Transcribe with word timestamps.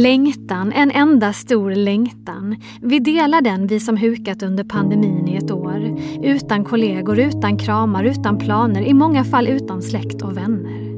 Längtan, 0.00 0.72
en 0.72 0.90
enda 0.90 1.32
stor 1.32 1.70
längtan. 1.70 2.56
Vi 2.80 2.98
delar 2.98 3.42
den, 3.42 3.66
vi 3.66 3.80
som 3.80 3.96
hukat 3.96 4.42
under 4.42 4.64
pandemin 4.64 5.28
i 5.28 5.36
ett 5.36 5.50
år. 5.50 5.98
Utan 6.22 6.64
kollegor, 6.64 7.18
utan 7.18 7.56
kramar, 7.58 8.04
utan 8.04 8.38
planer, 8.38 8.82
i 8.82 8.94
många 8.94 9.24
fall 9.24 9.48
utan 9.48 9.82
släkt 9.82 10.22
och 10.22 10.36
vänner. 10.36 10.90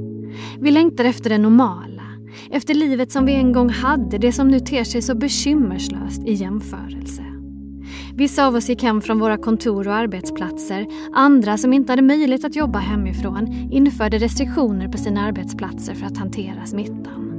Vi 0.61 0.71
längtar 0.71 1.05
efter 1.05 1.31
det 1.31 1.39
normala, 1.39 2.03
efter 2.51 2.75
livet 2.75 3.13
som 3.13 3.27
vi 3.27 3.35
en 3.35 3.53
gång 3.53 3.69
hade, 3.69 4.19
det 4.19 4.33
som 4.33 4.49
nu 4.49 4.61
ter 4.61 4.85
sig 4.85 5.03
så 5.03 5.15
bekymmerslöst 5.15 6.27
i 6.27 6.33
jämförelse. 6.33 7.25
Vissa 8.15 8.47
av 8.47 8.55
oss 8.55 8.69
gick 8.69 8.83
hem 8.83 9.01
från 9.01 9.19
våra 9.19 9.37
kontor 9.37 9.89
och 9.89 9.95
arbetsplatser. 9.95 10.87
Andra 11.15 11.59
som 11.59 11.73
inte 11.73 11.93
hade 11.93 12.03
möjlighet 12.03 12.45
att 12.45 12.57
jobba 12.57 12.79
hemifrån 12.79 13.69
införde 13.73 14.19
restriktioner 14.19 14.89
på 14.89 14.99
sina 14.99 15.21
arbetsplatser 15.21 15.95
för 15.95 16.07
att 16.07 16.19
hantera 16.19 16.67
smittan. 16.67 17.32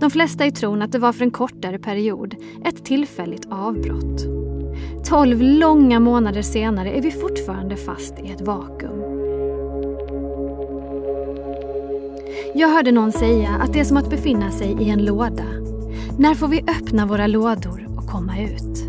De 0.00 0.10
flesta 0.10 0.46
i 0.46 0.52
tron 0.52 0.82
att 0.82 0.92
det 0.92 0.98
var 0.98 1.12
för 1.12 1.24
en 1.24 1.30
kortare 1.30 1.78
period, 1.78 2.34
ett 2.64 2.84
tillfälligt 2.84 3.46
avbrott. 3.50 4.26
Tolv 5.04 5.42
långa 5.42 6.00
månader 6.00 6.42
senare 6.42 6.90
är 6.90 7.02
vi 7.02 7.10
fortfarande 7.10 7.76
fast 7.76 8.18
i 8.18 8.30
ett 8.30 8.40
vakuum. 8.40 9.02
Jag 12.54 12.68
hörde 12.68 12.92
någon 12.92 13.12
säga 13.12 13.50
att 13.50 13.72
det 13.72 13.80
är 13.80 13.84
som 13.84 13.96
att 13.96 14.10
befinna 14.10 14.50
sig 14.50 14.76
i 14.80 14.90
en 14.90 15.04
låda. 15.04 15.44
När 16.18 16.34
får 16.34 16.48
vi 16.48 16.60
öppna 16.60 17.06
våra 17.06 17.26
lådor 17.26 17.88
och 17.96 18.06
komma 18.06 18.40
ut? 18.40 18.84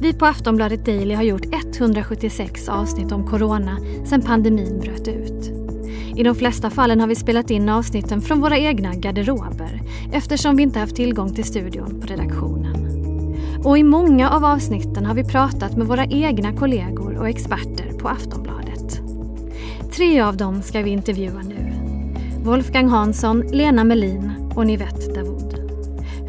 Vi 0.00 0.12
på 0.12 0.26
Aftonbladet 0.26 0.86
Daily 0.86 1.14
har 1.14 1.22
gjort 1.22 1.54
176 1.54 2.68
avsnitt 2.68 3.12
om 3.12 3.26
corona 3.26 3.78
sedan 4.04 4.22
pandemin 4.22 4.80
bröt 4.80 5.08
ut. 5.08 5.53
I 6.16 6.22
de 6.22 6.34
flesta 6.34 6.70
fallen 6.70 7.00
har 7.00 7.06
vi 7.06 7.14
spelat 7.14 7.50
in 7.50 7.68
avsnitten 7.68 8.20
från 8.20 8.40
våra 8.40 8.58
egna 8.58 8.94
garderober 8.94 9.80
eftersom 10.12 10.56
vi 10.56 10.62
inte 10.62 10.78
haft 10.78 10.96
tillgång 10.96 11.34
till 11.34 11.44
studion 11.44 12.00
på 12.00 12.06
redaktionen. 12.06 12.76
Och 13.64 13.78
i 13.78 13.82
många 13.82 14.30
av 14.30 14.44
avsnitten 14.44 15.06
har 15.06 15.14
vi 15.14 15.24
pratat 15.24 15.76
med 15.76 15.86
våra 15.86 16.04
egna 16.04 16.52
kollegor 16.52 17.18
och 17.18 17.28
experter 17.28 17.92
på 17.98 18.08
Aftonbladet. 18.08 19.00
Tre 19.92 20.20
av 20.20 20.36
dem 20.36 20.62
ska 20.62 20.82
vi 20.82 20.90
intervjua 20.90 21.42
nu. 21.42 21.72
Wolfgang 22.42 22.88
Hansson, 22.88 23.40
Lena 23.40 23.84
Melin 23.84 24.32
och 24.54 24.66
Nivette 24.66 25.12
Davoud. 25.12 25.54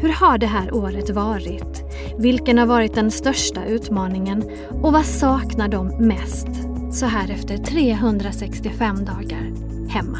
Hur 0.00 0.12
har 0.12 0.38
det 0.38 0.46
här 0.46 0.74
året 0.74 1.10
varit? 1.10 1.82
Vilken 2.18 2.58
har 2.58 2.66
varit 2.66 2.94
den 2.94 3.10
största 3.10 3.64
utmaningen? 3.64 4.44
Och 4.82 4.92
vad 4.92 5.04
saknar 5.04 5.68
de 5.68 5.88
mest 5.88 6.48
så 6.92 7.06
här 7.06 7.30
efter 7.30 7.56
365 7.56 9.04
dagar 9.04 9.65
hemma? 9.96 10.18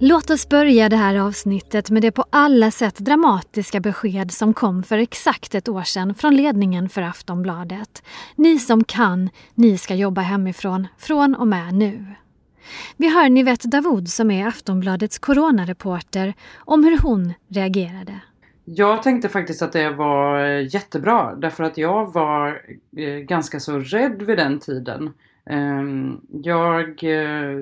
Låt 0.00 0.30
oss 0.30 0.48
börja 0.48 0.88
det 0.88 0.96
här 0.96 1.14
avsnittet 1.14 1.90
med 1.90 2.02
det 2.02 2.12
på 2.12 2.24
alla 2.30 2.70
sätt 2.70 2.98
dramatiska 2.98 3.80
besked 3.80 4.32
som 4.32 4.54
kom 4.54 4.82
för 4.82 4.98
exakt 4.98 5.54
ett 5.54 5.68
år 5.68 5.82
sedan 5.82 6.14
från 6.14 6.36
ledningen 6.36 6.88
för 6.88 7.02
Aftonbladet. 7.02 8.02
Ni 8.34 8.58
som 8.58 8.84
kan, 8.84 9.30
ni 9.54 9.78
ska 9.78 9.94
jobba 9.94 10.20
hemifrån 10.20 10.88
från 10.98 11.34
och 11.34 11.48
med 11.48 11.74
nu. 11.74 12.06
Vi 12.96 13.08
hör 13.08 13.28
Nivette 13.28 13.68
Davoud 13.68 14.08
som 14.08 14.30
är 14.30 14.46
Aftonbladets 14.46 15.18
coronareporter 15.18 16.34
om 16.56 16.84
hur 16.84 16.98
hon 16.98 17.34
reagerade. 17.48 18.20
Jag 18.68 19.02
tänkte 19.02 19.28
faktiskt 19.28 19.62
att 19.62 19.72
det 19.72 19.90
var 19.90 20.44
eh, 20.44 20.74
jättebra 20.74 21.34
därför 21.34 21.64
att 21.64 21.78
jag 21.78 22.12
var 22.12 22.62
eh, 22.96 23.18
ganska 23.18 23.60
så 23.60 23.78
rädd 23.78 24.22
vid 24.22 24.38
den 24.38 24.58
tiden. 24.58 25.12
Ehm, 25.44 26.20
jag 26.42 27.04
eh, 27.04 27.60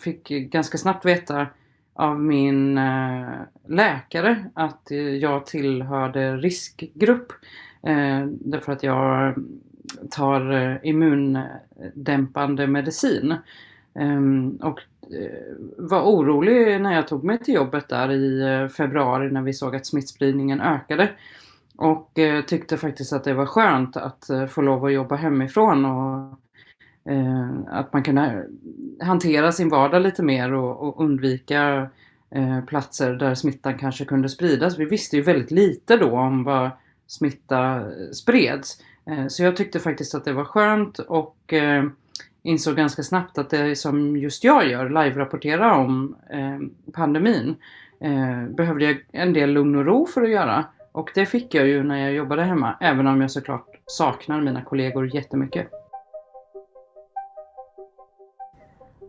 fick 0.00 0.28
ganska 0.28 0.78
snabbt 0.78 1.04
veta 1.04 1.46
av 1.94 2.20
min 2.20 2.80
läkare 3.68 4.44
att 4.54 4.88
jag 5.20 5.46
tillhörde 5.46 6.36
riskgrupp. 6.36 7.32
Därför 8.28 8.72
att 8.72 8.82
jag 8.82 9.34
tar 10.10 10.80
immundämpande 10.86 12.66
medicin. 12.66 13.34
Ehm, 13.98 14.56
och 14.62 14.80
eh, 15.14 15.56
var 15.78 16.02
orolig 16.02 16.80
när 16.80 16.94
jag 16.94 17.08
tog 17.08 17.24
mig 17.24 17.38
till 17.38 17.54
jobbet 17.54 17.88
där 17.88 18.12
i 18.12 18.40
eh, 18.40 18.68
februari 18.68 19.30
när 19.30 19.42
vi 19.42 19.52
såg 19.52 19.76
att 19.76 19.86
smittspridningen 19.86 20.60
ökade. 20.60 21.10
Och 21.76 22.18
eh, 22.18 22.44
tyckte 22.44 22.76
faktiskt 22.76 23.12
att 23.12 23.24
det 23.24 23.34
var 23.34 23.46
skönt 23.46 23.96
att 23.96 24.30
få 24.50 24.62
lov 24.62 24.84
att 24.84 24.92
jobba 24.92 25.16
hemifrån 25.16 25.84
och 25.84 26.38
att 27.68 27.92
man 27.92 28.02
kunde 28.02 28.46
hantera 29.00 29.52
sin 29.52 29.68
vardag 29.68 30.02
lite 30.02 30.22
mer 30.22 30.52
och, 30.52 31.00
undvika 31.00 31.88
platser 32.66 33.14
där 33.14 33.34
smittan 33.34 33.78
kanske 33.78 34.04
kunde 34.04 34.28
spridas. 34.28 34.78
Vi 34.78 34.84
visste 34.84 35.16
ju 35.16 35.22
väldigt 35.22 35.50
lite 35.50 35.96
då 35.96 36.10
om 36.10 36.44
vad 36.44 36.70
smitta 37.06 37.82
spreds. 38.12 38.82
Så 39.28 39.42
jag 39.42 39.56
tyckte 39.56 39.80
faktiskt 39.80 40.14
att 40.14 40.24
det 40.24 40.32
var 40.32 40.44
skönt 40.44 40.98
och 40.98 41.54
insåg 42.46 42.76
ganska 42.76 43.02
snabbt 43.02 43.38
att 43.38 43.50
det 43.50 43.76
som 43.76 44.16
just 44.16 44.44
jag 44.44 44.68
gör, 44.68 44.88
live-rapportera 44.88 45.76
om 45.76 46.16
eh, 46.30 46.92
pandemin, 46.92 47.56
eh, 48.00 48.54
behövde 48.56 48.84
jag 48.84 48.96
en 49.12 49.32
del 49.32 49.50
lugn 49.50 49.76
och 49.76 49.84
ro 49.84 50.06
för 50.06 50.22
att 50.22 50.30
göra. 50.30 50.64
Och 50.92 51.10
det 51.14 51.26
fick 51.26 51.54
jag 51.54 51.66
ju 51.66 51.82
när 51.82 51.98
jag 51.98 52.12
jobbade 52.12 52.42
hemma, 52.42 52.76
även 52.80 53.06
om 53.06 53.20
jag 53.20 53.30
såklart 53.30 53.66
saknar 53.86 54.40
mina 54.40 54.62
kollegor 54.62 55.14
jättemycket. 55.14 55.70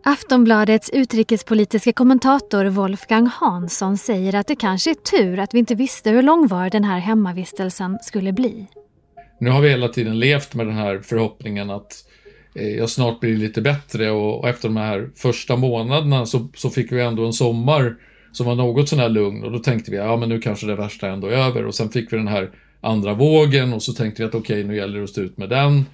Aftonbladets 0.04 0.90
utrikespolitiska 0.90 1.94
kommentator 1.94 2.66
Wolfgang 2.66 3.28
Hansson 3.28 3.98
säger 3.98 4.36
att 4.36 4.48
det 4.48 4.56
kanske 4.56 4.90
är 4.90 4.96
tur 4.96 5.40
att 5.40 5.54
vi 5.54 5.60
inte 5.60 5.76
visste 5.76 6.10
hur 6.10 6.22
långvarig 6.22 6.72
den 6.72 6.84
här 6.84 7.00
hemmavistelsen 7.00 7.98
skulle 8.02 8.34
bli. 8.34 8.68
Nu 9.40 9.50
har 9.50 9.62
vi 9.62 9.70
hela 9.70 9.88
tiden 9.88 10.20
levt 10.20 10.56
med 10.56 10.68
den 10.68 10.76
här 10.76 11.00
förhoppningen 11.00 11.70
att 11.70 12.08
Eh, 12.27 12.27
Eh, 12.58 12.78
jag 12.78 12.90
snart 12.90 13.20
blir 13.20 13.38
lite 13.38 13.62
bättre 13.62 14.12
och, 14.12 14.40
och, 14.40 14.50
efter 14.50 14.68
de 14.68 14.78
här 14.78 15.10
första 15.16 15.56
månaderna 15.56 16.26
så, 16.26 16.48
så 16.56 16.70
fick 16.70 16.92
vi 16.92 17.02
ändå 17.02 17.26
en 17.26 17.34
sommar 17.34 17.96
som 18.32 18.46
var 18.46 18.56
något 18.56 18.90
sånär 18.90 19.10
lugn 19.10 19.44
och 19.44 19.52
då 19.52 19.60
tänkte 19.60 19.92
vi, 19.92 19.98
ja 19.98 20.18
men 20.18 20.30
nu 20.30 20.42
kanske 20.42 20.68
det 20.68 20.76
värsta 20.76 21.08
är 21.08 21.12
ändå 21.12 21.28
över 21.28 21.66
och 21.66 21.76
sen 21.76 21.90
fick 21.90 22.14
vi 22.14 22.18
den 22.18 22.28
här 22.28 22.52
andra 22.82 23.14
vågen 23.14 23.74
och 23.74 23.84
så 23.84 23.94
tänkte 23.94 24.22
vi 24.22 24.28
att 24.28 24.36
okej, 24.36 24.60
okay, 24.60 24.64
nu 24.64 24.78
gäller 24.78 24.98
det 24.98 25.04
att 25.04 25.10
stå 25.10 25.22
ut 25.22 25.38
med 25.38 25.50
den. 25.50 25.86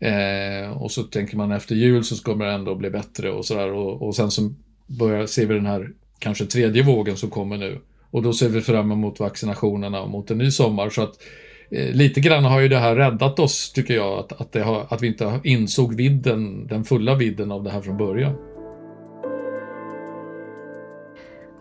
Eh, 0.00 0.70
och 0.70 0.90
så 0.90 1.02
tänker 1.02 1.36
man 1.36 1.52
efter 1.52 1.74
jul 1.74 2.04
så 2.04 2.22
kommer 2.22 2.46
det 2.46 2.52
ändå 2.52 2.74
bli 2.74 2.90
bättre 2.90 3.30
och 3.30 3.44
sådär 3.44 3.72
och, 3.72 4.02
och 4.02 4.16
sen 4.16 4.30
så 4.30 4.52
börjar, 4.86 5.26
ser 5.26 5.46
vi 5.46 5.54
den 5.54 5.66
här 5.66 5.90
kanske 6.18 6.46
tredje 6.46 6.82
vågen 6.82 7.16
som 7.16 7.30
kommer 7.30 7.56
nu. 7.56 7.78
Och 8.10 8.22
då 8.22 8.32
ser 8.32 8.48
vi 8.48 8.60
fram 8.60 8.92
emot 8.92 9.20
vaccinationerna 9.20 10.00
och 10.00 10.10
mot 10.10 10.30
en 10.30 10.38
ny 10.38 10.50
sommar 10.50 10.90
så 10.90 11.02
att 11.02 11.14
lite 11.70 12.20
grann 12.20 12.44
har 12.44 12.60
ju 12.60 12.68
det 12.68 12.78
här 12.78 12.96
räddat 12.96 13.38
oss, 13.38 13.72
tycker 13.72 13.94
jag, 13.94 14.18
att, 14.18 14.40
att, 14.40 14.64
har, 14.64 14.86
att 14.88 15.02
vi 15.02 15.06
inte 15.06 15.40
insåg 15.44 15.94
vidden, 15.94 16.66
den 16.66 16.84
fulla 16.84 17.14
vidden 17.14 17.52
av 17.52 17.62
det 17.62 17.70
här 17.70 17.80
från 17.80 17.96
början. 17.96 18.34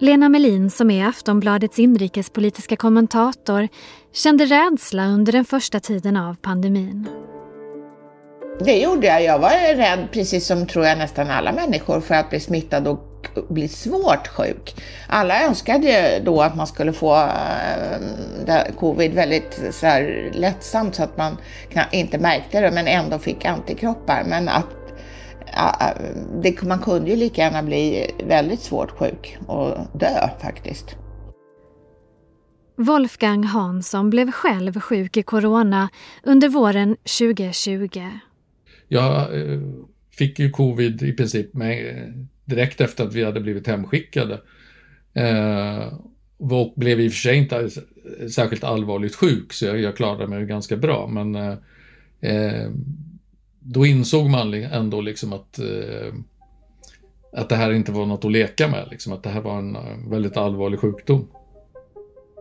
Lena 0.02 0.30
Melin, 0.30 0.70
som 0.70 0.92
är 0.92 1.06
Aftonbladets 1.06 1.80
inrikespolitiska 1.80 2.76
kommentator, 2.76 3.68
kände 4.14 4.46
rädsla 4.46 5.06
under 5.08 5.32
den 5.32 5.46
första 5.46 5.80
tiden 5.80 6.18
av 6.18 6.36
pandemin. 6.42 7.08
Det 8.66 8.80
gjorde 8.80 9.08
jag. 9.08 9.24
Jag 9.24 9.40
var 9.40 9.76
rädd, 9.76 10.08
precis 10.12 10.48
som 10.48 10.68
tror 10.68 10.86
jag 10.86 10.98
nästan 10.98 11.28
alla 11.28 11.52
människor, 11.52 12.02
för 12.02 12.16
att 12.16 12.30
bli 12.30 12.40
smittad 12.40 12.88
och 12.88 13.09
bli 13.50 13.68
svårt 13.68 14.28
sjuk. 14.28 14.76
Alla 15.08 15.46
önskade 15.46 16.22
då 16.26 16.42
att 16.42 16.56
man 16.56 16.68
skulle 16.68 16.94
få 16.94 17.16
äh, 18.48 18.76
covid 18.80 19.14
väldigt 19.14 19.62
så 19.72 19.86
här, 19.86 20.32
lättsamt 20.34 20.96
så 20.96 21.04
att 21.04 21.18
man 21.18 21.38
inte 21.92 22.18
märkte 22.18 22.62
det 22.62 22.72
men 22.72 22.88
ändå 22.88 23.20
fick 23.20 23.46
antikroppar. 23.46 24.24
Men 24.28 24.50
att 24.50 24.66
äh, 25.48 26.02
det, 26.42 26.62
man 26.62 26.80
kunde 26.80 27.10
ju 27.10 27.16
lika 27.16 27.42
gärna 27.42 27.64
bli 27.64 28.12
väldigt 28.28 28.62
svårt 28.62 28.92
sjuk 28.92 29.38
och 29.48 29.78
dö 29.94 30.30
faktiskt. 30.42 30.96
Wolfgang 32.78 33.44
Hansson 33.44 34.10
blev 34.10 34.32
själv 34.32 34.80
sjuk 34.80 35.18
i 35.18 35.24
corona 35.24 35.90
under 36.24 36.50
våren 36.50 36.96
2020. 37.20 38.08
Jag 38.88 39.42
eh, 39.42 39.60
fick 40.12 40.40
ju 40.40 40.50
covid 40.50 41.02
i 41.02 41.14
princip 41.14 41.54
med 41.54 42.28
direkt 42.50 42.82
efter 42.82 43.04
att 43.04 43.14
vi 43.14 43.24
hade 43.24 43.40
blivit 43.40 43.68
hemskickade. 43.68 44.42
Eh, 45.14 45.94
och 46.38 46.74
blev 46.76 47.00
i 47.00 47.08
och 47.08 47.12
för 47.12 47.20
sig 47.20 47.38
inte 47.38 47.70
särskilt 48.30 48.64
allvarligt 48.64 49.16
sjuk, 49.16 49.54
så 49.54 49.66
jag, 49.66 49.80
jag 49.80 49.96
klarade 49.96 50.28
mig 50.28 50.46
ganska 50.46 50.78
bra. 50.78 51.08
Men 51.08 51.36
eh, 52.22 52.70
då 53.60 53.86
insåg 53.86 54.30
man 54.30 54.54
ändå 54.54 55.02
liksom 55.02 55.34
att, 55.34 55.60
eh, 55.60 56.14
att 57.34 57.50
det 57.50 57.56
här 57.56 57.72
inte 57.72 57.92
var 57.92 58.06
något 58.06 58.26
att 58.26 58.32
leka 58.32 58.68
med, 58.68 58.88
liksom, 58.92 59.14
att 59.14 59.24
det 59.24 59.30
här 59.30 59.42
var 59.42 59.58
en 59.58 59.76
eh, 59.76 60.10
väldigt 60.10 60.38
allvarlig 60.38 60.80
sjukdom. 60.80 61.28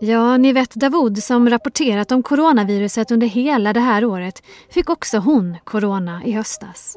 Ja, 0.01 0.37
Nivette 0.37 0.79
Davoud 0.79 1.23
som 1.23 1.51
rapporterat 1.51 2.13
om 2.13 2.23
coronaviruset 2.23 3.11
under 3.11 3.27
hela 3.27 3.73
det 3.73 3.81
här 3.81 4.05
året 4.05 4.43
fick 4.71 4.91
också 4.91 5.19
hon 5.19 5.57
corona 5.65 6.23
i 6.25 6.33
höstas 6.33 6.97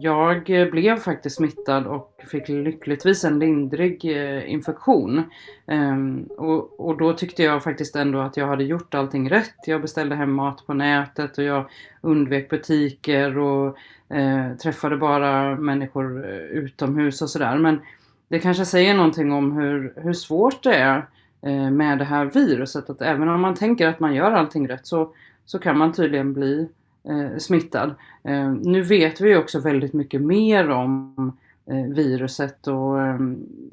jag 0.00 0.44
blev 0.44 0.96
faktiskt 0.96 1.36
smittad 1.36 1.86
och 1.86 2.22
fick 2.30 2.48
lyckligtvis 2.48 3.24
en 3.24 3.38
lindrig 3.38 4.04
eh, 4.04 4.52
infektion. 4.52 5.22
Ehm, 5.66 6.22
och, 6.22 6.80
och, 6.80 6.98
då 6.98 7.12
tyckte 7.12 7.42
jag 7.42 7.62
faktiskt 7.62 7.96
ändå 7.96 8.20
att 8.20 8.36
jag 8.36 8.46
hade 8.46 8.64
gjort 8.64 8.94
allting 8.94 9.30
rätt. 9.30 9.54
Jag 9.66 9.82
beställde 9.82 10.16
hem 10.16 10.32
mat 10.32 10.66
på 10.66 10.74
nätet 10.74 11.38
och 11.38 11.44
jag 11.44 11.68
undvek 12.00 12.50
butiker 12.50 13.38
och 13.38 13.76
eh, 14.16 14.56
träffade 14.62 14.96
bara 14.96 15.56
människor 15.56 16.28
eh, 16.28 16.36
utomhus 16.36 17.22
och 17.22 17.30
sådär. 17.30 17.58
Men 17.58 17.80
det 18.28 18.38
kanske 18.38 18.64
säger 18.64 18.94
någonting 18.94 19.32
om 19.32 19.52
hur, 19.52 19.94
hur 19.96 20.12
svårt 20.12 20.62
det 20.62 20.74
är 20.74 21.06
eh, 21.42 21.70
med 21.70 21.98
det 21.98 22.04
här 22.04 22.24
viruset. 22.24 22.90
Att 22.90 23.02
även 23.02 23.28
om 23.28 23.40
man 23.40 23.54
tänker 23.54 23.88
att 23.88 24.00
man 24.00 24.14
gör 24.14 24.32
allting 24.32 24.68
rätt 24.68 24.86
så, 24.86 25.14
så 25.44 25.58
kan 25.58 25.78
man 25.78 25.92
tydligen 25.92 26.32
bli 26.32 26.68
Eh, 27.08 27.38
smittad. 27.38 27.94
Eh, 28.24 28.50
nu 28.50 28.82
vet 28.82 29.20
vi 29.20 29.36
också 29.36 29.60
väldigt 29.60 29.92
mycket 29.92 30.20
mer 30.20 30.70
om 30.70 31.32
eh, 31.70 31.94
viruset 31.94 32.66
och, 32.66 33.00
eh, 33.00 33.18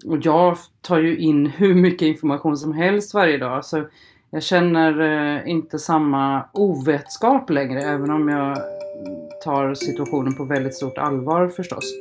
och 0.05 0.17
jag 0.21 0.57
tar 0.81 0.99
ju 0.99 1.17
in 1.17 1.45
hur 1.57 1.75
mycket 1.75 2.05
information 2.05 2.57
som 2.57 2.73
helst 2.73 3.13
varje 3.13 3.37
dag. 3.37 3.65
Så 3.65 3.83
jag 4.29 4.43
känner 4.43 4.99
eh, 5.01 5.49
inte 5.49 5.79
samma 5.79 6.43
ovetskap 6.51 7.49
längre 7.49 7.81
även 7.81 8.11
om 8.11 8.29
jag 8.29 8.57
tar 9.43 9.73
situationen 9.73 10.35
på 10.35 10.43
väldigt 10.43 10.75
stort 10.75 10.97
allvar 10.97 11.47
förstås. 11.47 11.93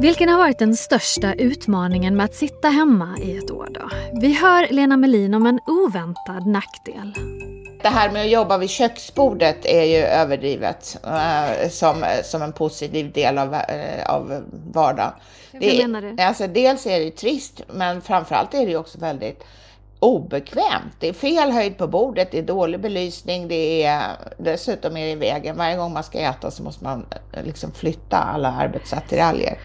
Vilken 0.00 0.28
har 0.28 0.38
varit 0.38 0.58
den 0.58 0.76
största 0.76 1.34
utmaningen 1.34 2.16
med 2.16 2.24
att 2.24 2.34
sitta 2.34 2.68
hemma 2.68 3.18
i 3.18 3.36
ett 3.36 3.50
år 3.50 3.68
då? 3.70 3.90
Vi 4.20 4.32
hör 4.32 4.72
Lena 4.72 4.96
Melin 4.96 5.34
om 5.34 5.46
en 5.46 5.60
oväntad 5.66 6.46
nackdel. 6.46 7.14
Det 7.82 7.88
här 7.88 8.10
med 8.10 8.22
att 8.22 8.30
jobba 8.30 8.58
vid 8.58 8.70
köksbordet 8.70 9.66
är 9.66 9.82
ju 9.82 9.96
överdrivet 9.96 10.98
uh, 11.06 11.68
som, 11.68 12.04
som 12.24 12.42
en 12.42 12.52
positiv 12.52 13.12
del 13.12 13.38
av, 13.38 13.54
uh, 13.54 14.10
av 14.10 14.44
vardagen. 14.72 15.12
Vad 15.52 15.62
menar 15.62 16.02
du? 16.02 16.22
Alltså, 16.22 16.46
dels 16.46 16.86
är 16.86 17.00
det 17.00 17.10
trist, 17.10 17.62
men 17.68 18.02
framförallt 18.02 18.54
är 18.54 18.66
det 18.66 18.76
också 18.76 18.98
väldigt 18.98 19.44
obekvämt. 19.98 20.94
Det 21.00 21.08
är 21.08 21.12
fel 21.12 21.52
höjd 21.52 21.78
på 21.78 21.86
bordet, 21.86 22.30
det 22.30 22.38
är 22.38 22.42
dålig 22.42 22.80
belysning, 22.80 23.48
det 23.48 23.84
är 23.84 24.02
dessutom 24.38 24.96
är 24.96 25.04
det 25.04 25.10
i 25.10 25.14
vägen. 25.14 25.56
Varje 25.56 25.76
gång 25.76 25.92
man 25.92 26.04
ska 26.04 26.18
äta 26.18 26.50
så 26.50 26.62
måste 26.62 26.84
man 26.84 27.06
eh, 27.32 27.44
liksom 27.44 27.72
flytta 27.72 28.16
alla 28.16 28.52
arbetsattiraljer. 28.52 29.58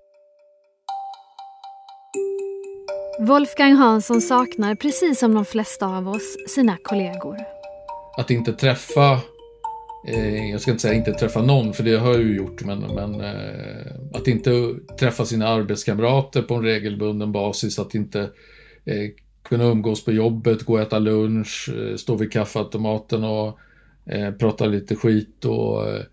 Wolfgang 3.28 3.74
Hansson 3.74 4.22
saknar, 4.22 4.76
precis 4.76 5.20
som 5.20 5.34
de 5.34 5.46
flesta 5.46 5.88
av 5.88 6.10
oss, 6.10 6.38
sina 6.48 6.78
kollegor. 6.84 7.38
Att 8.18 8.32
inte 8.32 8.54
träffa, 8.54 9.20
eh, 10.08 10.52
jag 10.52 10.62
ska 10.62 10.72
inte 10.72 10.82
säga 10.82 10.94
inte 10.94 11.14
träffa 11.14 11.42
någon, 11.42 11.74
för 11.74 11.84
det 11.84 11.98
har 11.98 12.12
jag 12.12 12.22
ju 12.22 12.36
gjort, 12.36 12.64
men, 12.64 12.80
men 12.80 13.22
eh, 13.22 13.92
att 14.14 14.28
inte 14.28 14.76
träffa 15.00 15.26
sina 15.26 15.48
arbetskamrater 15.48 16.42
på 16.42 16.54
en 16.54 16.64
regelbunden 16.64 17.32
basis, 17.32 17.80
att 17.80 17.96
inte 17.96 18.20
eh, 18.86 19.10
kunna 19.44 19.64
umgås 19.64 20.06
på 20.06 20.12
jobbet, 20.12 20.64
gå 20.64 20.74
och 20.74 20.82
äta 20.82 21.00
lunch, 21.00 21.70
eh, 21.78 21.96
stå 21.96 22.16
vid 22.16 22.32
kaffeautomaten 22.32 23.24
och 23.24 23.60
eh, 24.06 24.32
prata 24.32 24.66
lite 24.66 24.96
skit 24.96 25.46
och 25.46 25.90
eh, 25.90 26.04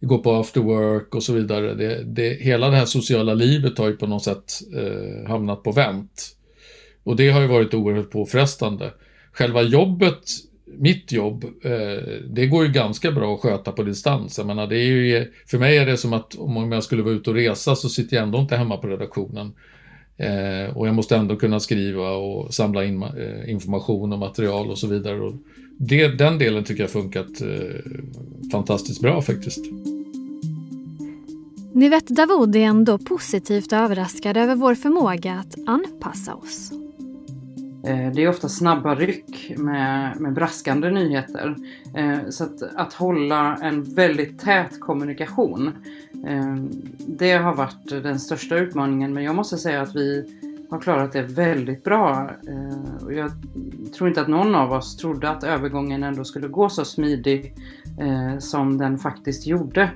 gå 0.00 0.18
på 0.18 0.32
after 0.32 0.60
work 0.60 1.14
och 1.14 1.22
så 1.22 1.32
vidare. 1.32 1.74
Det, 1.74 2.04
det, 2.04 2.28
hela 2.28 2.68
det 2.68 2.76
här 2.76 2.86
sociala 2.86 3.34
livet 3.34 3.78
har 3.78 3.86
ju 3.86 3.96
på 3.96 4.06
något 4.06 4.24
sätt 4.24 4.52
eh, 4.76 5.28
hamnat 5.28 5.62
på 5.62 5.72
vänt. 5.72 6.36
Och 7.04 7.16
det 7.16 7.30
har 7.30 7.40
ju 7.40 7.46
varit 7.46 7.74
oerhört 7.74 8.10
påfrestande. 8.10 8.92
Själva 9.32 9.62
jobbet, 9.62 10.22
mitt 10.78 11.12
jobb, 11.12 11.44
eh, 11.44 12.02
det 12.26 12.46
går 12.46 12.66
ju 12.66 12.72
ganska 12.72 13.12
bra 13.12 13.34
att 13.34 13.40
sköta 13.40 13.72
på 13.72 13.82
distans. 13.82 14.38
Jag 14.38 14.46
menar, 14.46 14.66
det 14.66 14.76
är 14.76 14.86
ju, 14.86 15.32
för 15.46 15.58
mig 15.58 15.78
är 15.78 15.86
det 15.86 15.96
som 15.96 16.12
att 16.12 16.34
om 16.34 16.72
jag 16.72 16.84
skulle 16.84 17.02
vara 17.02 17.14
ute 17.14 17.30
och 17.30 17.36
resa 17.36 17.76
så 17.76 17.88
sitter 17.88 18.16
jag 18.16 18.22
ändå 18.22 18.38
inte 18.38 18.56
hemma 18.56 18.76
på 18.76 18.86
redaktionen. 18.86 19.52
Eh, 20.16 20.76
och 20.76 20.88
jag 20.88 20.94
måste 20.94 21.16
ändå 21.16 21.36
kunna 21.36 21.60
skriva 21.60 22.10
och 22.10 22.54
samla 22.54 22.84
in 22.84 23.02
eh, 23.02 23.50
information 23.50 24.12
och 24.12 24.18
material 24.18 24.70
och 24.70 24.78
så 24.78 24.86
vidare. 24.86 25.20
Och 25.20 25.34
det, 25.78 26.08
den 26.08 26.38
delen 26.38 26.64
tycker 26.64 26.82
jag 26.82 26.90
funkat 26.90 27.40
eh, 27.40 27.92
fantastiskt 28.52 29.00
bra 29.00 29.22
faktiskt. 29.22 29.64
Nivette 31.74 32.14
Davoud 32.14 32.56
är 32.56 32.60
ändå 32.60 32.98
positivt 32.98 33.72
överraskad 33.72 34.36
över 34.36 34.54
vår 34.54 34.74
förmåga 34.74 35.34
att 35.34 35.54
anpassa 35.66 36.34
oss. 36.34 36.72
Eh, 37.84 38.12
det 38.12 38.24
är 38.24 38.28
ofta 38.28 38.48
snabba 38.48 38.94
ryck 38.94 39.52
med, 39.58 40.20
med 40.20 40.32
braskande 40.32 40.90
nyheter. 40.90 41.56
Eh, 41.94 42.18
så 42.28 42.44
att, 42.44 42.62
att 42.74 42.92
hålla 42.92 43.56
en 43.56 43.94
väldigt 43.94 44.40
tät 44.40 44.80
kommunikation, 44.80 45.72
eh, 46.26 46.54
det 47.06 47.32
har 47.32 47.54
varit 47.54 47.88
den 47.88 48.20
största 48.20 48.56
utmaningen. 48.56 49.14
Men 49.14 49.24
jag 49.24 49.34
måste 49.34 49.56
säga 49.56 49.82
att 49.82 49.96
vi 49.96 50.38
har 50.70 50.80
klarat 50.80 51.12
det 51.12 51.22
väldigt 51.22 51.84
bra. 51.84 52.30
Jag 53.10 53.30
tror 53.96 54.08
inte 54.08 54.20
att 54.20 54.28
någon 54.28 54.54
av 54.54 54.72
oss 54.72 54.96
trodde 54.96 55.30
att 55.30 55.44
övergången 55.44 56.02
ändå 56.02 56.24
skulle 56.24 56.48
gå 56.48 56.68
så 56.68 56.84
smidig 56.84 57.54
som 58.38 58.78
den 58.78 58.98
faktiskt 58.98 59.46
gjorde. 59.46 59.90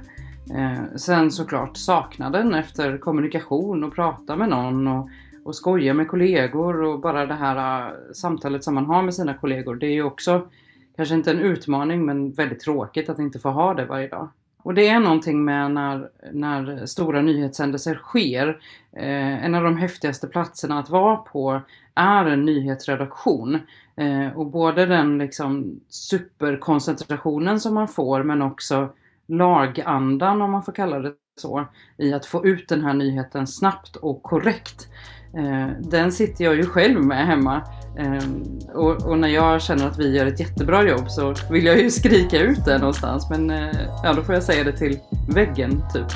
Sen 0.97 1.31
såklart 1.31 1.77
saknaden 1.77 2.55
efter 2.55 2.99
kommunikation 2.99 3.85
och 3.85 3.95
prata 3.95 4.37
med 4.37 4.49
någon 4.49 4.87
och 4.87 5.09
och 5.47 5.57
skoja 5.57 5.95
med 5.95 6.09
kollegor 6.09 6.83
och 6.83 7.01
bara 7.01 7.27
det 7.27 7.35
här 7.35 7.87
äh, 7.87 7.93
samtalet 8.13 8.65
som 8.65 8.75
man 8.75 8.87
har 8.87 9.03
med 9.03 9.15
sina 9.15 9.35
kollegor. 9.35 9.75
Det 9.75 9.87
är 9.87 9.93
ju 9.93 10.03
också 10.03 10.49
kanske 10.97 11.15
inte 11.15 11.31
en 11.31 11.41
utmaning 11.41 12.07
men 12.07 12.33
väldigt 12.33 12.61
tråkigt 12.61 13.09
att 13.09 13.19
inte 13.19 13.39
få 13.39 13.51
ha 13.51 13.75
det 13.75 13.85
varje 13.85 14.09
dag. 14.09 14.29
Och 14.63 14.75
det 14.75 14.89
är 14.89 15.01
någonting 15.01 15.45
med 15.45 15.71
när, 15.71 16.11
när 16.33 16.87
stora 16.87 17.23
nyhetshändelser 17.23 17.95
sker. 17.95 18.49
Eh, 18.93 19.45
en 19.45 19.55
av 19.55 19.63
de 19.65 19.77
häftigaste 19.77 20.27
platserna 20.27 20.79
att 20.79 20.91
vara 20.91 21.17
på 21.17 21.61
är 21.95 22.25
en 22.25 22.45
nyhetsredaktion. 22.45 23.59
Eh, 23.97 24.39
och 24.39 24.47
både 24.47 24.87
den 24.87 25.19
liksom 25.19 25.81
superkoncentrationen 25.89 27.61
som 27.61 27.75
man 27.75 27.89
får 27.89 28.23
men 28.23 28.43
också 28.43 28.89
lagandan 29.27 30.43
om 30.43 30.51
man 30.51 30.63
får 30.63 30.73
kalla 30.73 30.99
det 30.99 31.13
så 31.37 31.67
i 31.97 32.13
att 32.13 32.27
få 32.27 32.47
ut 32.47 32.69
den 32.69 32.85
här 32.85 32.95
nyheten 32.95 33.47
snabbt 33.47 33.97
och 33.97 34.23
korrekt. 34.23 34.89
Eh, 35.37 35.69
den 35.81 36.13
sitter 36.13 36.45
jag 36.45 36.57
ju 36.57 36.67
själv 36.67 37.05
med 37.05 37.27
hemma. 37.27 37.63
Eh, 37.99 38.29
och, 38.75 39.07
och, 39.07 39.19
när 39.19 39.29
jag 39.29 39.63
känner 39.63 39.87
att 39.87 39.99
vi 39.99 40.17
gör 40.17 40.27
ett 40.27 40.41
jättebra 40.41 40.83
jobb 40.83 41.11
så 41.11 41.35
vill 41.51 41.65
jag 41.65 41.79
ju 41.79 41.91
skrika 41.91 42.39
ut 42.39 42.65
det 42.65 42.79
någonstans. 42.79 43.31
Men 43.31 43.51
eh, 43.51 43.77
ja, 44.05 44.13
då 44.13 44.23
får 44.23 44.35
jag 44.35 44.43
säga 44.43 44.65
det 44.65 44.73
till 44.73 44.99
väggen 45.29 45.83
typ. 45.95 46.07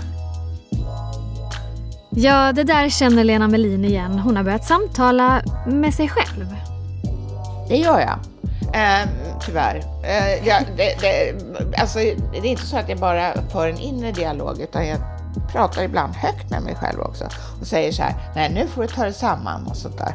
Ja, 2.10 2.52
det 2.52 2.64
där 2.64 2.88
känner 2.88 3.24
Lena 3.24 3.48
Melin 3.48 3.84
igen. 3.84 4.18
Hon 4.18 4.36
har 4.36 4.44
börjat 4.44 4.64
samtala 4.64 5.42
med 5.66 5.94
sig 5.94 6.08
själv. 6.08 6.46
Det 7.68 7.76
gör 7.76 8.00
jag. 8.00 8.18
Eh, 8.74 9.08
tyvärr. 9.46 9.76
Eh, 10.04 10.48
ja, 10.48 10.60
det, 10.76 11.00
det, 11.00 11.34
alltså, 11.80 11.98
det 12.32 12.38
är 12.38 12.46
inte 12.46 12.66
så 12.66 12.76
att 12.76 12.88
jag 12.88 12.98
bara 12.98 13.32
för 13.52 13.68
en 13.68 13.78
inre 13.78 14.12
dialog 14.12 14.60
utan 14.60 14.86
jag 14.86 14.98
pratar 15.52 15.82
ibland 15.82 16.14
högt 16.14 16.50
med 16.50 16.62
mig 16.62 16.74
själv 16.74 17.00
också 17.00 17.24
och 17.60 17.66
säger 17.66 17.92
så 17.92 18.02
här, 18.02 18.14
nej 18.34 18.54
nu 18.54 18.66
får 18.66 18.82
du 18.82 18.88
ta 18.88 19.02
dig 19.02 19.12
samman 19.12 19.66
och 19.66 19.76
sånt 19.76 19.98
där. 19.98 20.14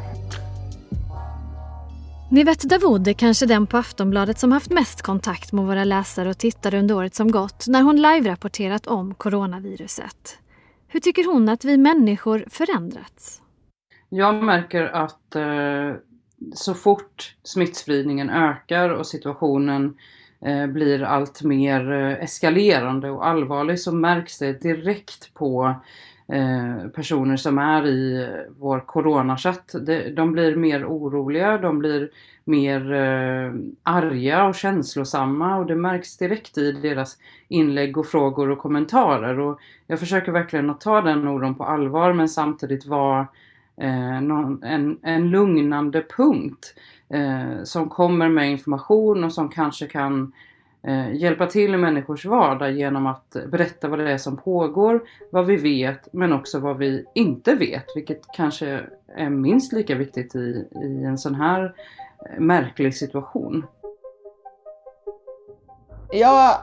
Nivette 2.32 2.68
Davoud 2.68 3.08
är 3.08 3.14
kanske 3.14 3.46
den 3.46 3.68
på 3.68 3.78
Aftonbladet 3.78 4.40
som 4.40 4.52
haft 4.52 4.72
mest 4.72 5.02
kontakt 5.02 5.52
med 5.52 5.66
våra 5.66 5.84
läsare 5.84 6.30
och 6.30 6.38
tittare 6.38 6.80
under 6.80 6.96
året 6.96 7.16
som 7.16 7.32
gått 7.32 7.68
när 7.68 7.82
hon 7.82 8.02
live-rapporterat 8.02 8.88
om 8.88 9.14
coronaviruset. 9.14 10.38
Hur 10.88 11.00
tycker 11.00 11.26
hon 11.26 11.50
att 11.50 11.66
vi 11.66 11.78
människor 11.78 12.46
förändrats? 12.50 13.42
Jag 14.10 14.44
märker 14.44 14.84
att 14.84 15.36
eh, 15.36 15.94
så 16.54 16.74
fort 16.74 17.36
smittspridningen 17.44 18.30
ökar 18.30 18.90
och 18.90 19.08
situationen 19.08 19.86
Eh, 19.86 19.96
Eh, 20.46 20.68
blir 20.68 21.04
allt 21.04 21.44
mer 21.44 21.92
eh, 21.92 22.24
eskalerande 22.24 23.10
och 23.10 23.28
allvarlig 23.28 23.80
så 23.80 23.92
märks 23.92 24.40
det 24.40 24.62
direkt 24.62 25.34
på 25.34 25.76
eh, 26.28 26.88
personer 26.96 27.38
som 27.38 27.58
är 27.58 27.88
i 27.88 28.30
vår 28.60 28.80
coronachatt. 28.80 29.76
De 30.16 30.32
blir 30.32 30.56
mer 30.56 30.86
oroliga, 30.86 31.58
de 31.58 31.80
blir 31.80 32.10
mer 32.44 32.82
arga 33.84 34.46
och 34.46 34.56
känslosamma 34.56 35.58
och 35.58 35.66
det 35.66 35.76
märks 35.76 36.18
direkt 36.18 36.58
i 36.58 36.72
deras 36.72 37.18
inlägg 37.48 37.98
och 37.98 38.06
frågor 38.06 38.50
och 38.50 38.60
kommentarer. 38.60 39.40
Och 39.40 39.60
jag 39.88 40.00
försöker 40.00 40.32
verkligen 40.32 40.70
att 40.70 40.82
ta 40.82 41.02
den 41.02 41.28
oron 41.28 41.56
på 41.56 41.64
allvar 41.64 42.14
men 42.14 42.30
samtidigt 42.30 42.86
vara 42.86 43.28
Eh, 43.78 44.18
en, 44.18 45.00
en 45.04 45.30
lugnande 45.30 46.06
punkt 46.18 46.76
eh, 47.10 47.64
som 47.64 47.90
kommer 47.90 48.30
med 48.30 48.52
information 48.52 49.24
och 49.24 49.34
som 49.34 49.50
kanske 49.50 49.88
kan 49.88 50.34
eh, 50.84 51.16
hjälpa 51.16 51.48
till 51.48 51.74
i 51.74 51.78
människors 51.78 52.26
vardag 52.26 52.72
genom 52.72 53.08
att 53.08 53.36
berätta 53.48 53.88
vad 53.88 54.00
det 54.00 54.12
är 54.12 54.18
som 54.18 54.38
pågår, 54.38 55.04
vad 55.30 55.46
vi 55.46 55.56
vet 55.56 56.14
men 56.14 56.34
också 56.34 56.60
vad 56.60 56.78
vi 56.78 57.06
inte 57.16 57.56
vet, 57.56 57.86
vilket 57.96 58.22
kanske 58.36 58.82
är 59.16 59.30
minst 59.30 59.74
lika 59.74 59.96
viktigt 59.96 60.36
i, 60.36 60.68
i 60.84 61.04
en 61.04 61.18
sån 61.18 61.36
här 61.36 61.74
märklig 62.38 62.96
situation. 62.96 63.66
jag 66.12 66.56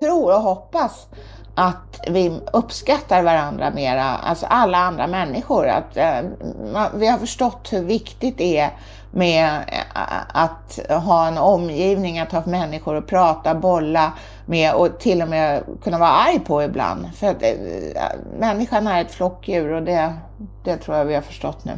tror 0.00 0.34
och 0.34 0.40
hoppas 0.40 1.06
att 1.54 2.00
vi 2.08 2.40
uppskattar 2.52 3.22
varandra 3.22 3.70
mera, 3.70 4.04
alltså 4.04 4.46
alla 4.46 4.78
andra 4.78 5.06
människor. 5.06 5.68
Att, 5.68 5.96
eh, 5.96 6.20
vi 6.94 7.06
har 7.06 7.18
förstått 7.18 7.68
hur 7.72 7.82
viktigt 7.82 8.38
det 8.38 8.58
är 8.58 8.70
med 9.10 9.64
eh, 9.68 9.82
att 10.28 10.78
ha 11.04 11.28
en 11.28 11.38
omgivning, 11.38 12.18
att 12.18 12.32
ha 12.32 12.46
människor 12.46 12.96
att 12.96 13.06
prata, 13.06 13.54
bolla 13.54 14.12
med 14.46 14.74
och 14.74 14.98
till 14.98 15.22
och 15.22 15.28
med 15.28 15.62
kunna 15.82 15.98
vara 15.98 16.10
arg 16.10 16.40
på 16.40 16.62
ibland. 16.62 17.14
För 17.14 17.26
att 17.26 17.42
eh, 17.42 17.50
människan 18.38 18.86
är 18.86 19.00
ett 19.00 19.14
flockdjur 19.14 19.72
och 19.72 19.82
det, 19.82 20.14
det 20.64 20.76
tror 20.76 20.96
jag 20.96 21.04
vi 21.04 21.14
har 21.14 21.22
förstått 21.22 21.64
nu. 21.64 21.72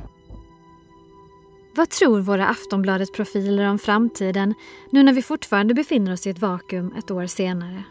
Vad 1.77 1.91
tror 1.91 2.21
våra 2.21 2.47
Aftonbladet-profiler 2.47 3.69
om 3.69 3.79
framtiden 3.79 4.55
nu 4.91 5.03
när 5.03 5.13
vi 5.13 5.23
fortfarande 5.23 5.75
befinner 5.75 6.13
oss 6.13 6.27
i 6.27 6.31
ett 6.31 6.39
vakuum 6.39 6.95
ett 6.99 7.11
år 7.11 7.27
senare? 7.27 7.83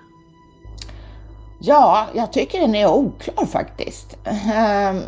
Ja, 1.59 2.05
jag 2.13 2.33
tycker 2.33 2.59
den 2.59 2.75
är 2.75 2.87
oklar 2.87 3.45
faktiskt. 3.45 4.17
Ehm, 4.53 5.01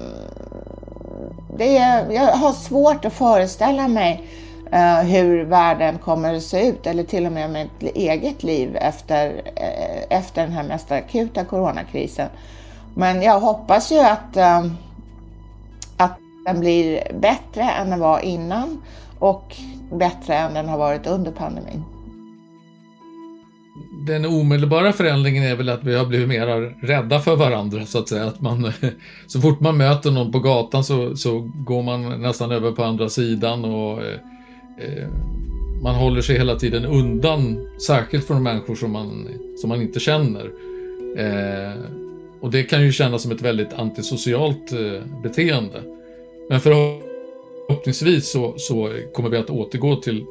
det 1.57 1.77
är, 1.77 2.11
jag 2.11 2.23
har 2.23 2.51
svårt 2.51 3.05
att 3.05 3.13
föreställa 3.13 3.87
mig 3.87 4.23
eh, 4.71 4.99
hur 4.99 5.43
världen 5.43 5.97
kommer 5.97 6.33
att 6.33 6.43
se 6.43 6.67
ut 6.67 6.87
eller 6.87 7.03
till 7.03 7.25
och 7.25 7.31
med 7.31 7.49
mitt 7.49 7.95
eget 7.95 8.43
liv 8.43 8.75
efter, 8.75 9.41
eh, 9.55 10.17
efter 10.17 10.41
den 10.41 10.51
här 10.51 10.63
mest 10.63 10.91
akuta 10.91 11.45
coronakrisen. 11.45 12.29
Men 12.95 13.21
jag 13.21 13.39
hoppas 13.39 13.91
ju 13.91 13.99
att, 13.99 14.37
ehm, 14.37 14.77
att 15.97 16.17
den 16.45 16.59
blir 16.59 17.03
bättre 17.19 17.63
än 17.63 17.89
den 17.89 17.99
var 17.99 18.19
innan 18.19 18.81
och 19.19 19.55
bättre 19.91 20.35
än 20.35 20.53
den 20.53 20.69
har 20.69 20.77
varit 20.77 21.07
under 21.07 21.31
pandemin 21.31 21.83
den 24.09 24.25
omedelbara 24.25 24.93
förändringen 24.93 25.43
är 25.43 25.55
väl 25.55 25.69
att 25.69 25.83
vi 25.83 25.95
har 25.95 26.05
blivit 26.05 26.27
mer 26.27 26.75
rädda 26.87 27.19
för 27.19 27.35
varandra 27.35 27.85
så 27.85 27.99
att 27.99 28.09
säga. 28.09 28.25
Att 28.25 28.41
man, 28.41 28.71
så 29.27 29.41
fort 29.41 29.59
man 29.59 29.77
möter 29.77 30.11
någon 30.11 30.31
på 30.31 30.39
gatan 30.39 30.83
så, 30.83 31.15
så 31.15 31.39
går 31.55 31.83
man 31.83 32.21
nästan 32.21 32.51
över 32.51 32.71
på 32.71 32.83
andra 32.83 33.09
sidan 33.09 33.65
och 33.65 34.03
eh, 34.03 34.13
eh 34.77 35.07
man 35.81 35.95
håller 35.95 36.21
sig 36.21 36.37
hela 36.37 36.55
tiden 36.55 36.85
undan, 36.85 37.67
särskilt 37.87 38.27
från 38.27 38.43
människor 38.43 38.75
som 38.75 38.91
man, 38.91 39.27
som 39.57 39.69
man 39.69 39.81
inte 39.81 39.99
känner. 39.99 40.51
Eh, 41.17 41.81
och 42.41 42.51
det 42.51 42.63
kan 42.63 42.83
ju 42.83 42.91
kännas 42.91 43.21
som 43.21 43.31
ett 43.31 43.41
väldigt 43.41 43.73
antisocialt 43.73 44.71
eh, 44.71 45.21
beteende. 45.23 45.81
Men 46.49 46.59
förhoppningsvis 46.59 48.31
så, 48.31 48.53
så 48.57 48.93
kommer 49.13 49.29
vi 49.29 49.37
att 49.37 49.49
återgå 49.49 49.95
till 49.95 50.25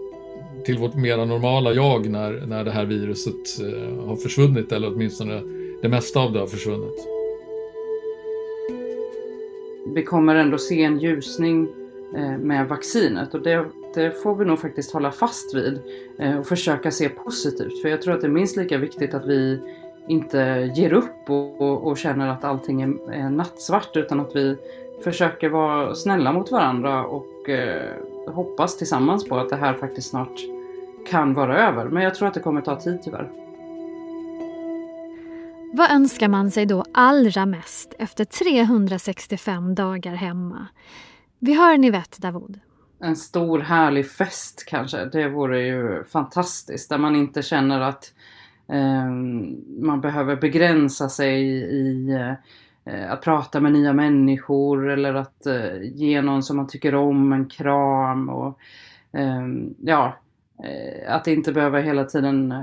till 0.65 0.79
vårt 0.79 0.95
mera 0.95 1.25
normala 1.25 1.73
jag 1.73 2.11
när, 2.11 2.47
när 2.47 2.65
det 2.65 2.71
här 2.71 2.85
viruset 2.85 3.61
eh, 3.61 4.07
har 4.07 4.17
försvunnit 4.17 4.73
eller 4.73 4.89
åtminstone 4.89 5.43
det 5.83 5.89
mesta 5.89 6.21
av 6.21 6.33
det 6.33 6.39
har 6.39 6.47
försvunnit. 6.47 7.09
Vi 9.95 10.05
kommer 10.05 10.35
ändå 10.35 10.59
se 10.59 10.83
en 10.83 10.99
ljusning 10.99 11.69
eh, 12.17 12.39
med 12.39 12.69
vaccinet 12.69 13.35
och 13.35 13.43
det, 13.43 13.65
det, 13.95 14.23
får 14.23 14.35
vi 14.35 14.45
nog 14.45 14.59
faktiskt 14.59 14.93
hålla 14.93 15.11
fast 15.11 15.55
vid 15.55 15.81
eh, 16.19 16.39
och 16.39 16.47
försöka 16.47 16.91
se 16.91 17.09
positivt. 17.09 17.83
För 17.83 17.89
jag 17.89 18.03
tror 18.03 18.15
att 18.15 18.21
det 18.21 18.27
är 18.27 18.31
minst 18.31 18.57
lika 18.57 18.79
viktigt 18.79 19.15
att 19.15 19.27
vi 19.27 19.61
inte 20.09 20.73
ger 20.77 20.93
upp 20.93 21.31
och, 21.31 21.61
och, 21.61 21.87
och 21.87 21.99
känner 21.99 22.29
att 22.29 22.45
allting 22.45 22.83
är, 22.83 23.13
är 23.13 23.31
nattsvart 23.31 23.97
utan 23.97 24.21
att 24.21 24.37
vi 24.37 24.57
försöker 25.05 25.49
vara 25.49 25.95
snälla 25.95 26.33
mot 26.33 26.53
varandra 26.53 27.05
och 27.05 27.49
eh, 27.49 27.93
hoppas 28.27 28.77
tillsammans 28.77 29.29
på 29.29 29.37
att 29.37 29.49
det 29.49 29.57
här 29.57 29.75
faktiskt 29.75 30.11
snart 30.11 30.41
kan 31.11 31.35
vara 31.35 31.69
över. 31.69 31.85
Men 31.85 32.03
jag 32.03 32.15
tror 32.15 32.29
att 32.29 32.35
det 32.35 32.41
kommer 32.41 32.61
ta 32.61 32.81
tid 32.81 33.03
tyvärr. 33.03 33.31
Vad 35.73 35.91
önskar 35.91 36.29
man 36.29 36.51
sig 36.51 36.67
då 36.67 36.85
allra 36.95 37.47
mest 37.47 37.95
efter 37.99 38.25
365 38.25 39.75
dagar 39.75 40.15
hemma? 40.15 40.67
Vi 41.39 41.55
hör 41.55 41.79
Nivette 41.79 42.21
Davoud. 42.21 42.61
En 43.01 43.17
stor 43.17 43.59
härlig 43.59 44.11
fest 44.11 44.65
kanske. 44.69 45.05
Det 45.05 45.29
vore 45.29 45.67
ju 45.67 46.05
fantastiskt. 46.05 46.89
Där 46.89 46.99
man 46.99 47.17
inte 47.17 47.43
känner 47.43 47.81
att 47.81 48.13
eh, 48.69 49.11
man 49.81 50.01
behöver 50.01 50.37
begränsa 50.37 51.09
sig 51.09 51.43
i 51.63 52.11
eh, 52.11 52.33
Eh, 52.89 53.13
att 53.13 53.23
prata 53.23 53.61
med 53.61 53.73
nya 53.73 53.93
människor 53.93 54.91
eller 54.91 55.15
att 55.15 55.47
eh, 55.47 55.83
ge 55.83 56.23
någon 56.23 56.43
som 56.43 56.57
man 56.57 56.67
tycker 56.67 56.95
om 56.95 57.33
en 57.33 57.47
kram. 57.47 58.29
Och, 58.29 58.59
ehm, 59.13 59.75
ja, 59.81 60.17
eh, 60.65 61.15
att 61.15 61.27
inte 61.27 61.53
behöva 61.53 61.79
hela 61.79 62.05
tiden 62.05 62.55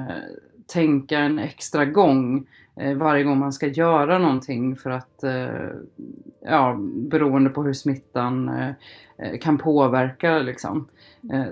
tänka 0.68 1.20
en 1.20 1.40
extra 1.40 1.86
gång 1.86 2.48
varje 2.96 3.24
gång 3.24 3.40
man 3.40 3.54
ska 3.54 3.68
göra 3.68 4.20
någonting 4.20 4.76
för 4.76 4.90
att, 4.90 5.24
ja, 6.46 6.78
beroende 6.96 7.50
på 7.50 7.64
hur 7.64 7.74
smittan 7.74 8.52
kan 9.42 9.58
påverka 9.58 10.40
liksom. 10.40 10.88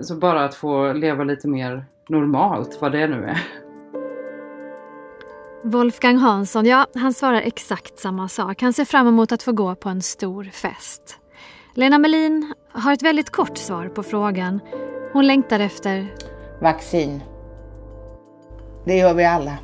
Så 0.00 0.16
bara 0.16 0.44
att 0.44 0.54
få 0.54 0.92
leva 0.92 1.24
lite 1.24 1.48
mer 1.48 1.84
normalt, 2.08 2.78
vad 2.80 2.92
det 2.92 3.06
nu 3.06 3.24
är. 3.24 3.63
Wolfgang 5.66 6.16
Hansson, 6.16 6.66
ja, 6.66 6.86
han 6.94 7.14
svarar 7.14 7.40
exakt 7.40 7.98
samma 7.98 8.28
sak. 8.28 8.62
Han 8.62 8.72
ser 8.72 8.84
fram 8.84 9.06
emot 9.06 9.32
att 9.32 9.42
få 9.42 9.52
gå 9.52 9.74
på 9.74 9.88
en 9.88 10.02
stor 10.02 10.44
fest. 10.44 11.18
Lena 11.74 11.98
Melin 11.98 12.54
har 12.72 12.92
ett 12.92 13.02
väldigt 13.02 13.30
kort 13.30 13.58
svar 13.58 13.88
på 13.88 14.02
frågan. 14.02 14.60
Hon 15.12 15.26
längtar 15.26 15.60
efter 15.60 16.14
vaccin. 16.60 17.20
Det 18.84 18.96
gör 18.96 19.14
vi 19.14 19.24
alla. 19.24 19.58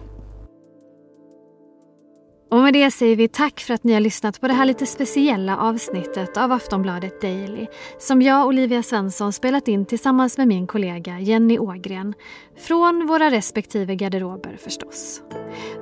Och 2.50 2.59
med 2.59 2.73
det 2.73 2.90
säger 2.90 3.16
vi 3.16 3.28
tack 3.28 3.61
för 3.61 3.75
att 3.75 3.85
ni 3.85 3.92
har 3.92 4.00
lyssnat 4.00 4.40
på 4.40 4.49
det 4.49 4.54
här 4.54 4.64
lite 4.64 4.87
speciella 4.87 5.57
avsnittet 5.57 6.37
av 6.37 6.52
Aftonbladet 6.52 7.21
Daily 7.21 7.66
som 7.99 8.23
jag, 8.23 8.47
Olivia 8.47 8.83
Svensson, 8.83 9.33
spelat 9.33 9.69
in 9.69 9.87
tillsammans 9.87 10.38
med 10.38 10.49
min 10.49 10.66
kollega 10.66 11.21
Jenny 11.21 11.59
Ågren. 11.59 12.14
Från 12.59 13.07
våra 13.07 13.30
respektive 13.30 13.95
garderober 13.95 14.57
förstås. 14.64 15.23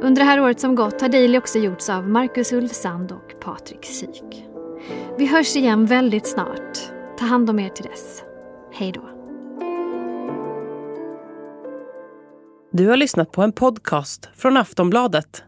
Under 0.00 0.22
det 0.22 0.26
här 0.26 0.40
året 0.40 0.60
som 0.60 0.74
gått 0.74 1.00
har 1.00 1.08
Daily 1.08 1.38
också 1.38 1.58
gjorts 1.58 1.90
av 1.90 2.08
Marcus 2.08 2.52
Ulfsand 2.52 3.12
och 3.12 3.40
Patrik 3.40 3.84
Syk. 3.84 4.44
Vi 5.18 5.26
hörs 5.26 5.56
igen 5.56 5.86
väldigt 5.86 6.26
snart. 6.26 6.78
Ta 7.18 7.24
hand 7.24 7.50
om 7.50 7.58
er 7.58 7.68
till 7.68 7.84
dess. 7.84 8.22
Hej 8.72 8.92
då. 8.92 9.08
Du 12.72 12.88
har 12.88 12.96
lyssnat 12.96 13.32
på 13.32 13.42
en 13.42 13.52
podcast 13.52 14.28
från 14.36 14.56
Aftonbladet. 14.56 15.47